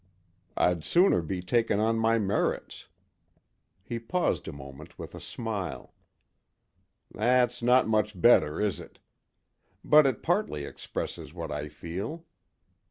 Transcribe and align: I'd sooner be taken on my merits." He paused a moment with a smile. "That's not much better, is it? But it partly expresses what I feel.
I'd 0.57 0.83
sooner 0.83 1.21
be 1.21 1.43
taken 1.43 1.79
on 1.79 1.99
my 1.99 2.17
merits." 2.17 2.87
He 3.83 3.99
paused 3.99 4.47
a 4.47 4.51
moment 4.51 4.97
with 4.97 5.13
a 5.13 5.21
smile. 5.21 5.93
"That's 7.11 7.61
not 7.61 7.87
much 7.87 8.19
better, 8.19 8.59
is 8.59 8.79
it? 8.79 8.97
But 9.83 10.07
it 10.07 10.23
partly 10.23 10.65
expresses 10.65 11.35
what 11.35 11.51
I 11.51 11.67
feel. 11.69 12.25